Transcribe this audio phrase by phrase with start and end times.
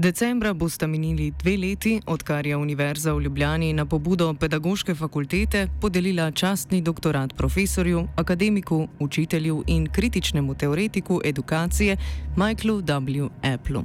[0.00, 6.30] Decembra bosta minili dve leti, odkar je Univerza v Ljubljani na pobudo pedagoške fakultete podelila
[6.30, 11.96] častni doktorat profesorju, akademiku, učitelju in kritičnemu teoretiku edukacije
[12.36, 13.28] Michaelu W.
[13.54, 13.82] Apple.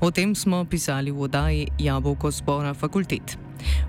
[0.00, 3.43] O tem smo pisali v oddaji Jabolko spora fakultet.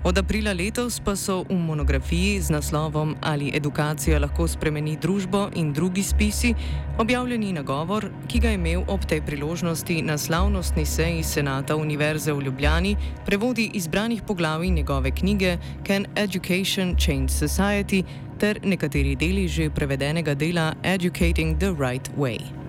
[0.06, 5.72] Od aprila letos pa so v monografiji z naslovom Ali edukacija lahko spremeni družbo in
[5.74, 6.52] drugi spisi
[6.98, 12.46] objavljeni nagovor, ki ga je imel ob tej priložnosti na slavnostni seji Senata Univerze v
[12.46, 18.04] Ljubljani, prevodi izbranih poglavij njegove knjige Can Education Change Society
[18.38, 22.65] ter nekateri deli že prevedenega dela Educating the Right Way.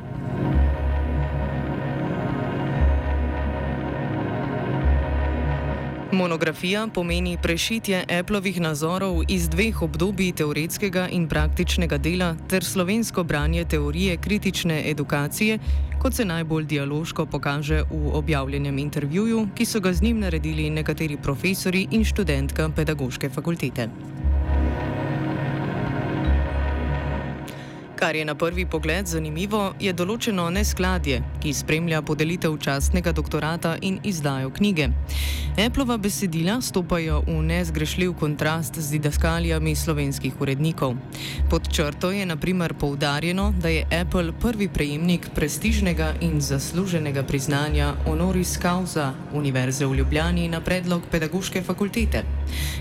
[6.11, 13.65] Monografija pomeni prešitje Appleovih nazorov iz dveh obdobij teoretskega in praktičnega dela ter slovensko branje
[13.65, 15.59] teorije kritične edukacije,
[16.01, 21.17] kot se najbolj dialoško pokaže v objavljenem intervjuju, ki so ga z njim naredili nekateri
[21.17, 23.89] profesori in študentka pedagoške fakultete.
[27.97, 33.97] Kar je na prvi pogled zanimivo, je določeno neskladje, ki spremlja podelitev častnega doktorata in
[34.05, 34.91] izdajo knjige.
[35.57, 40.93] Appleova besedila stopajo v nezgrešljiv kontrast z didaskalijami slovenskih urednikov.
[41.49, 48.59] Pod črto je naprimer poudarjeno, da je Apple prvi prejemnik prestižnega in zasluženega priznanja honoris
[48.61, 52.21] causa Univerze v Ljubljani na predlog pedagoške fakultete,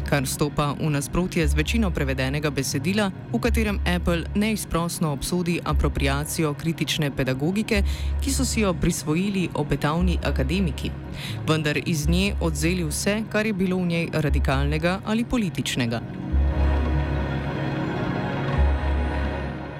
[0.09, 6.55] kar stopa v nasprotje z večino prevedenega besedila, v katerem Apple neizprosno jasno obsodi apropriacijo
[6.55, 7.83] kritične pedagogike,
[8.21, 10.91] ki so si jo prisvojili obetavni akademiki,
[11.49, 16.01] vendar iz nje odzeli vse, kar je bilo v njej radikalnega ali političnega.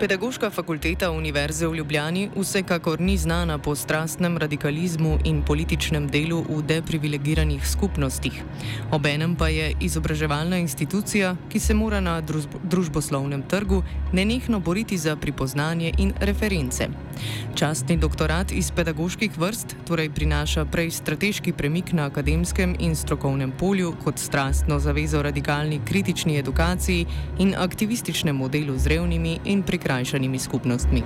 [0.01, 6.61] Pedagoška fakulteta Univerze v Ljubljani vsekakor ni znana po strastnem radikalizmu in političnem delu v
[6.63, 8.43] deprivilegiranih skupnostih.
[8.93, 12.21] Obenem pa je izobraževalna institucija, ki se mora na
[12.63, 16.89] družboslovnem trgu nenehno boriti za pripoznanje in reference.
[17.55, 23.95] Častni doktorat iz pedagoških vrst torej prinaša prej strateški premik na akademskem in strokovnem polju
[24.05, 27.07] kot strastno zavezo radikalni kritični edukaciji
[27.39, 31.03] in aktivističnemu delu z revnimi in prikrajnimi prikrajšanimi skupnostmi.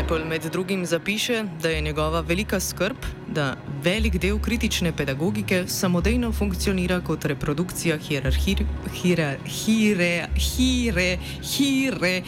[0.00, 2.96] Apple med drugim zapiše, da je njegova velika skrb,
[3.28, 8.66] da velik del kritične pedagogike samodejno funkcionira kot reprodukcija hierarhije,
[9.02, 12.22] hierarhije, hierarhije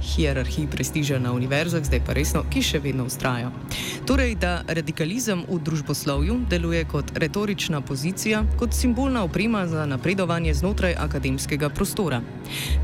[0.00, 3.50] hierarhiji prestiža na univerzah, zdaj pa resno, ki še vedno ustraja.
[4.08, 10.94] Torej, da radikalizem v družboslovju deluje kot retorična pozicija, kot simbolna oprema za napredovanje znotraj
[10.98, 12.22] akademskega prostora.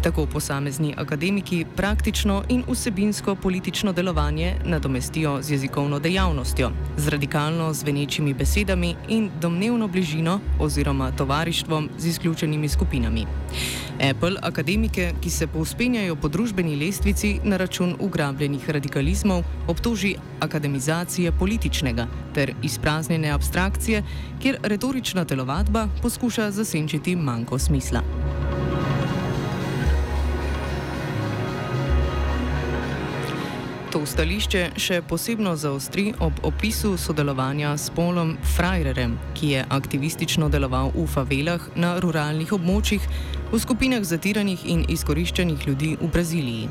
[0.03, 8.35] Tako posamezni akademiki praktično in vsebinsko politično delovanje nadomestijo z jezikovno dejavnostjo, z radikalno zvenečimi
[8.35, 13.27] besedami in domnevno bližino oziroma tovarištvom z izključenimi skupinami.
[14.11, 17.04] Apple akademike, ki se povspenjajo po družbeni lestvici
[17.45, 24.03] na račun ugrabljenih radikalizmov, obtoži akademizacije političnega ter izpraznjene abstrakcije,
[24.43, 28.01] kjer retorična telovadba poskuša zasenčiti manjko smisla.
[34.05, 40.91] To stališče še posebno zaostri ob opisu sodelovanja s Polom Frajrerem, ki je aktivistično deloval
[40.93, 43.01] v favelah na ruralnih območjih,
[43.49, 46.69] v skupinah zatiranih in izkoriščenih ljudi v Braziliji.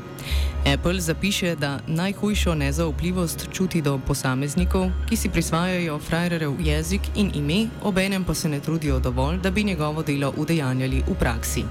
[0.76, 7.64] Apple zapiše, da najhujšo nezaupljivost čuti do posameznikov, ki si prisvajajo Frajrerev jezik in ime,
[7.82, 11.66] obenem pa se ne trudijo dovolj, da bi njegovo delo udejanjali v praksi.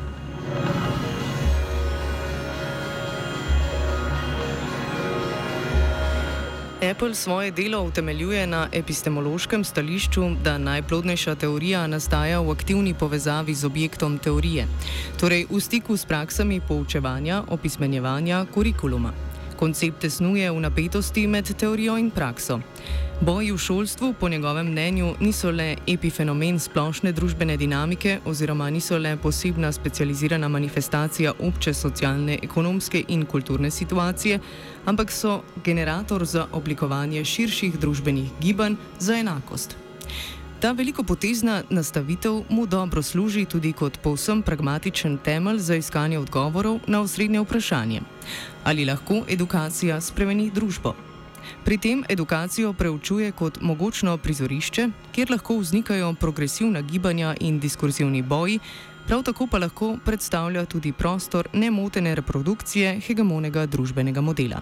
[6.91, 13.65] Apple svoje delo utemeljuje na epistemološkem stališču, da najplodnejša teorija nastaja v aktivni povezavi z
[13.65, 14.67] objektom teorije,
[15.19, 19.32] torej v stiku s praksami poučevanja, opismenjevanja, kurikuluma.
[19.57, 22.59] Koncept tesnuje v napetosti med teorijo in prakso.
[23.21, 29.17] Boji v šolstvu, po njegovem mnenju, niso le epifenomen splošne družbene dinamike oziroma niso le
[29.17, 34.39] posebna specializirana manifestacija obče socialne, ekonomske in kulturne situacije,
[34.85, 39.77] ampak so generator za oblikovanje širših družbenih gibanj za enakost.
[40.63, 47.01] Ta velikopotezna nastavitev mu dobro služi tudi kot povsem pragmatičen temelj za iskanje odgovorov na
[47.01, 48.01] osrednje vprašanje:
[48.63, 50.93] ali lahko edukacija spremeni družbo?
[51.65, 58.59] Pri tem edukacijo preučuje kot mogočno prizorišče, kjer lahko vznikajo progresivna gibanja in diskurzivni boji,
[59.07, 64.61] prav tako pa lahko predstavlja tudi prostor nemotene reprodukcije hegemonega družbenega modela.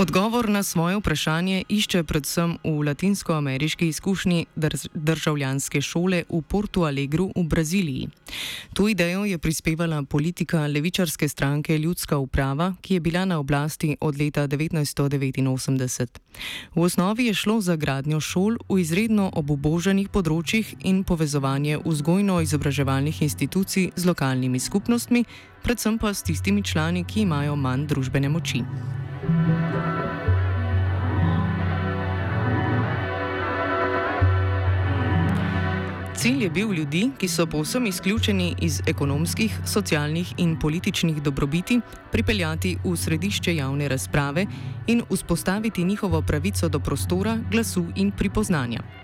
[0.00, 4.46] Odgovor na svoje vprašanje išče predvsem v latinskoameriški izkušnji
[4.94, 8.08] državljanske šole v Porto Alegru v Braziliji.
[8.74, 14.16] To idejo je prispevala politika levičarske stranke Ljudska uprava, ki je bila na oblasti od
[14.20, 16.06] leta 1989.
[16.74, 23.90] V osnovi je šlo za gradnjo šol v izredno obuboženih področjih in povezovanje vzgojno-izobraževalnih institucij
[23.96, 25.24] z lokalnimi skupnostmi,
[25.62, 28.64] predvsem pa s tistimi člani, ki imajo manj družbene moči.
[36.20, 41.80] Cilj je bil ljudi, ki so povsem izključeni iz ekonomskih, socialnih in političnih dobrobiti,
[42.12, 44.46] pripeljati v središče javne razprave
[44.86, 48.99] in vzpostaviti njihovo pravico do prostora, glasu in pripoznanja.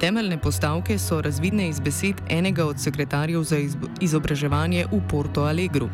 [0.00, 3.56] Temeljne postavke so razvidne iz besed enega od sekretarjev za
[4.00, 5.88] izobraževanje v Porto Alegru.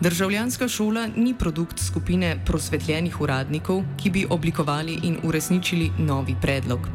[0.00, 6.88] Državljanska šola ni produkt skupine prosvetljenih uradnikov, ki bi oblikovali in uresničili novi predlog.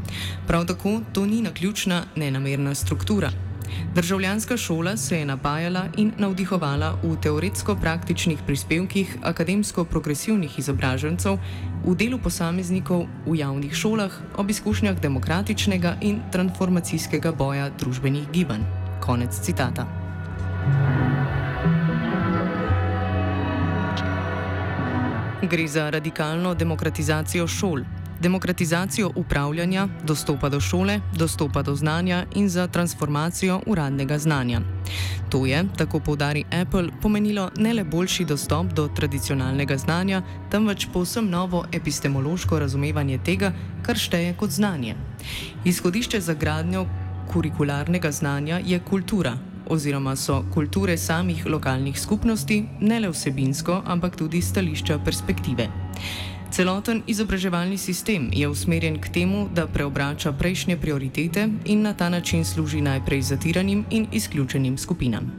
[0.48, 3.49] Prav tako to ni naključna, nenamerna struktura.
[3.95, 11.38] Državljanska šola se je napajala in navdihovala v teoretsko-praktičnih prispevkih akademsko-progresivnih izobražencev,
[11.86, 18.63] v delu posameznikov v javnih šolah, ob izkušnjah demokratičnega in transformacijskega boja družbenih gibanj.
[19.01, 19.88] Konec citata.
[25.50, 27.81] Gre za radikalno demokratizacijo šol,
[28.21, 34.62] demokratizacijo upravljanja, dostopa do šole, dostopa do znanja in za transformacijo uradnega znanja.
[35.30, 40.21] To je, tako povdari Apple, pomenilo ne le boljši dostop do tradicionalnega znanja,
[40.51, 43.54] temveč povsem novo epistemološko razumevanje tega,
[43.86, 44.95] kar šteje kot znanje.
[45.65, 46.86] Izhodišče za gradnjo
[47.33, 49.38] kurikularnega znanja je kultura.
[49.69, 55.68] Oziroma so kulture samih lokalnih skupnosti, ne le vsebinsko, ampak tudi stališča perspektive.
[56.51, 62.46] Celoten izobraževalni sistem je usmerjen k temu, da preobrača prejšnje prioritete in na ta način
[62.46, 65.31] služi najprej zatiranim in izključenim skupinam.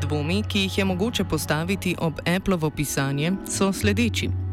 [0.00, 4.45] Dvomi, ki jih je mogoče postaviti ob Appleovo pisanje, so sledeči.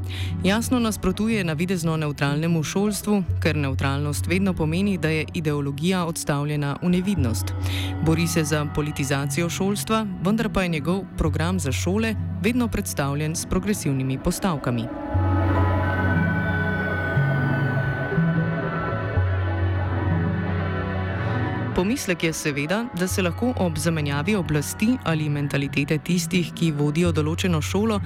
[0.44, 7.54] Jasno nasprotuje navidezno neutralnemu šolstvu, ker neutralnost vedno pomeni, da je ideologija odstavljena v nevidnost.
[8.06, 13.46] Bori se za politizacijo šolstva, vendar pa je njegov program za šole vedno predstavljen s
[13.46, 14.88] progresivnimi postavkami.
[21.76, 27.62] Pomislek je seveda, da se lahko ob zamenjavi oblasti ali mentalitete tistih, ki vodijo določeno
[27.62, 27.98] šolo,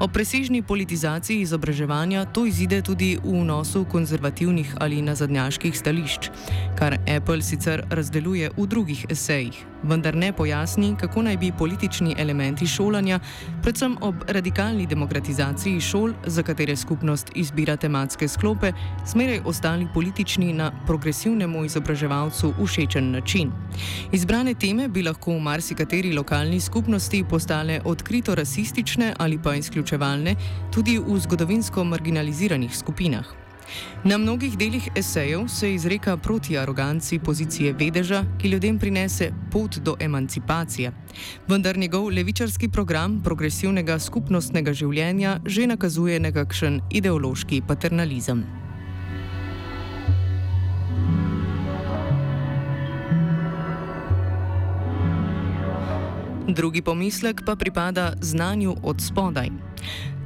[0.00, 6.30] O presežni politizaciji izobraževanja to izide tudi v vnosu konzervativnih ali nazadnjaških stališč,
[6.74, 12.66] kar Apple sicer razdeluje v drugih esejih, vendar ne pojasni, kako naj bi politični elementi
[12.66, 13.20] šolanja,
[13.62, 18.72] predvsem ob radikalni demokratizaciji šol, za katere skupnost izbira tematske sklope,
[19.06, 23.52] smeraj ostali politični na progresivnemu izobraževalcu všečen način.
[24.12, 30.36] Izbrane teme bi lahko v marsikateri lokalni skupnosti postale odkrito rasistične ali pa izključene vključevalne
[30.72, 33.24] tudi v zgodovinsko marginaliziranih skupinah.
[34.04, 39.96] Na mnogih delih esejev se izreka proti aroganci pozicije vedeža, ki ljudem prinese pot do
[40.00, 40.92] emancipacije.
[41.48, 48.44] Vendar njegov levičarski program progresivnega skupnostnega življenja že nakazuje nekakšen ideološki paternalizem.
[56.48, 59.73] Drugi pomislek pa pripada znanju od spodaj.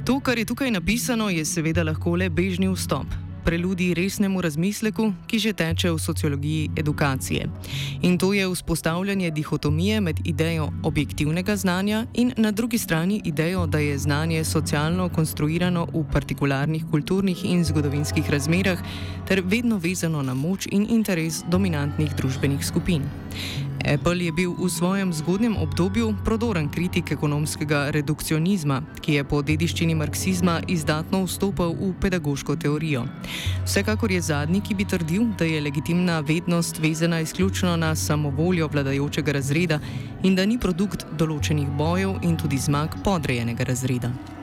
[0.05, 3.05] To, kar je tukaj napisano, je seveda lahko le bežni vstop,
[3.45, 7.47] preludi resnemu razmisleku, ki že teče v sociologiji edukacije.
[8.01, 13.79] In to je vzpostavljanje dihotomije med idejo objektivnega znanja in na drugi strani idejo, da
[13.79, 18.79] je znanje socialno konstruirano v partikularnih kulturnih in zgodovinskih razmerah
[19.27, 23.03] ter vedno vezano na moč in interes dominantnih družbenih skupin.
[23.85, 29.95] Apple je bil v svojem zgodnjem obdobju prodoren kritik ekonomskega redukcionizma, ki je po dediščini
[29.95, 33.05] marksizma izdatno vstopal v pedagoško teorijo.
[33.65, 39.31] Vsekakor je zadnji, ki bi trdil, da je legitimna vednost vezana izključno na samovoljo vladajočega
[39.31, 39.79] razreda
[40.23, 44.38] in da ni produkt določenih bojev in tudi zmag podrejenega razreda.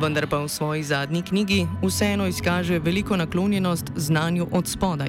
[0.00, 5.08] Vendar pa v svoji zadnji knjigi vseeno izkaže veliko naklonjenost znanju od spodaj.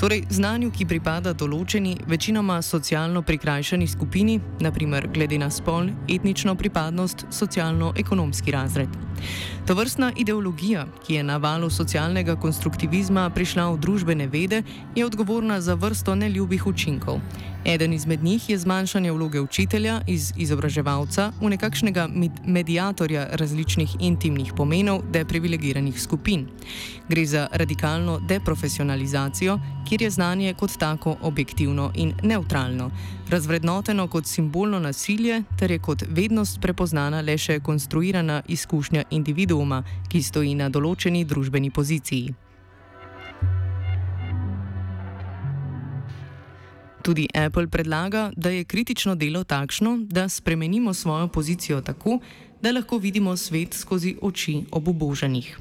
[0.00, 7.26] Torej, znanju, ki pripada določeni, večinoma socialno prikrajšani skupini, naprimer glede na spol, etnično pripadnost,
[7.30, 8.88] socialno-ekonomski razred.
[9.66, 14.62] To vrstna ideologija, ki je na valu socialnega konstruktivizma prišla v družbene vede,
[14.94, 17.20] je odgovorna za vrsto neljubih učinkov.
[17.66, 22.08] Eden izmed njih je zmanjšanje vloge učitelja iz izobraževalca v nekakšnega
[22.46, 26.46] medijatorja različnih intimnih pomenov deprivilegiranih skupin.
[27.08, 29.58] Gre za radikalno deprofesionalizacijo,
[29.88, 32.90] kjer je znanje kot tako objektivno in neutralno,
[33.30, 40.22] razvrednoteno kot simbolno nasilje, ter je kot vednost prepoznana le še konstruirana izkušnja individuuma, ki
[40.22, 42.45] stoji na določeni družbeni poziciji.
[47.06, 52.18] Tudi Apple predlaga, da je kritično delo takšno, da spremenimo svojo pozicijo tako,
[52.62, 55.58] da lahko vidimo svet skozi oči obuboženih.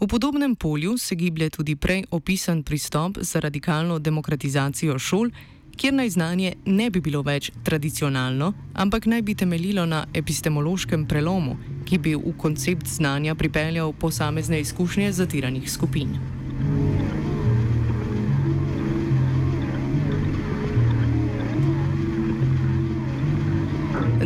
[0.00, 5.30] V podobnem polju se giblje tudi prej opisan pristop za radikalno demokratizacijo šol,
[5.76, 11.56] kjer naj znanje ne bi bilo več tradicionalno, ampak naj bi temeljilo na epistemološkem prelomu,
[11.84, 16.41] ki bi v koncept znanja pripeljal posamezne izkušnje zatiranih skupin.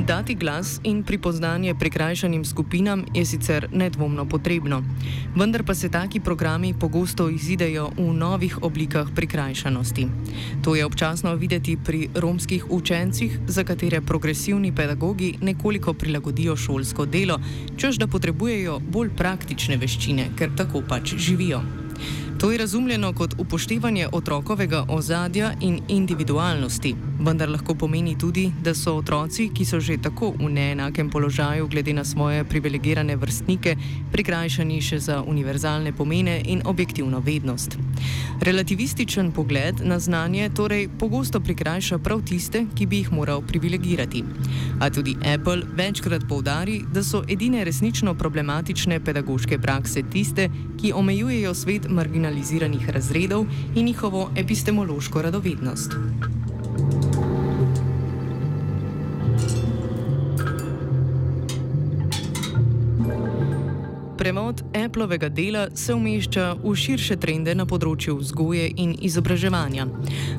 [0.07, 4.83] Dati glas in pripoznanje prikrajšanim skupinam je sicer nedvomno potrebno,
[5.37, 10.07] vendar pa se taki programi pogosto izidejo v novih oblikah prikrajšanosti.
[10.63, 17.41] To je občasno videti pri romskih učencih, za katere progresivni pedagogi nekoliko prilagodijo šolsko delo,
[17.77, 21.86] čež da potrebujejo bolj praktične veščine, ker tako pač živijo.
[22.41, 28.93] To je razumljeno kot upoštevanje otrokovega ozadja in individualnosti, vendar lahko pomeni tudi, da so
[28.97, 33.77] otroci, ki so že tako v neenakem položaju glede na svoje privilegirane vrstnike,
[34.13, 37.79] prikrajšani še za univerzalne pomene in objektivno vednost.
[38.41, 44.25] Relativističen pogled na znanje torej pogosto prikrajša prav tiste, ki bi jih moral privilegirati.
[44.81, 51.55] A tudi Apple večkrat poudari, da so edine resnično problematične pedagoške prakse tiste, ki omejujejo
[51.55, 55.91] svet marginalizacije marginaliziranih razredov in njihovo epistemološko radovednost.
[64.19, 69.87] Premod Appleovega dela se umešča v širše trende na področju vzgoje in izobraževanja.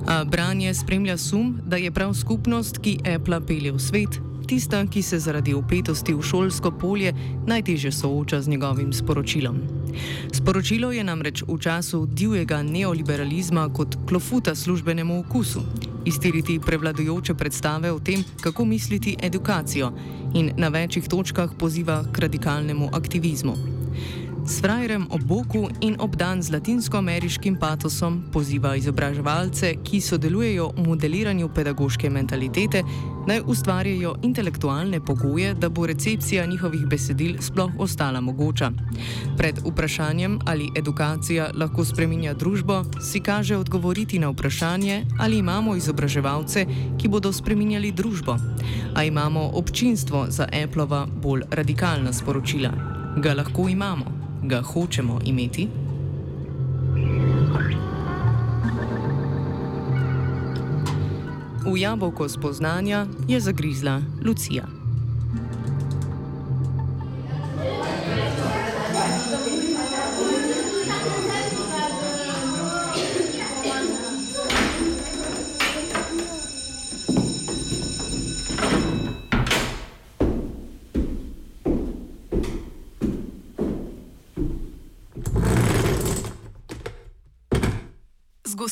[0.07, 5.01] A branje spremlja sum, da je prav skupnost, ki Apple pelje v svet, tista, ki
[5.01, 7.13] se zaradi upetosti v šolsko polje
[7.47, 9.86] najtežje sooča z njegovim sporočilom.
[10.33, 15.61] Sporočilo je namreč v času divjega neoliberalizma kot klofuta službenemu okusu,
[16.05, 19.91] iztiriti prevladujoče predstave o tem, kako misliti edukacijo
[20.33, 23.76] in na večjih točkah poziva k radikalnemu aktivizmu.
[24.47, 31.49] S frajerem ob boku in obdan z latinsko-ameriškim patosom poziva izobraževalce, ki sodelujejo v modeliranju
[31.51, 32.83] pedagoške mentalitete,
[33.27, 38.71] naj ustvarjajo intelektualne pogoje, da bo recepcija njihovih besedil sploh ostala mogoča.
[39.37, 46.65] Pred vprašanjem, ali edukacija lahko spreminja družbo, si kaže odgovoriti na vprašanje, ali imamo izobraževalce,
[46.97, 48.37] ki bodo spreminjali družbo.
[48.95, 52.71] A imamo občinstvo za Apple-ova bolj radikalna sporočila?
[53.17, 54.16] Ga lahko imamo
[54.47, 55.67] ga hočemo imeti?
[61.67, 64.76] V jabolko spoznanja je zagrizla Lucija.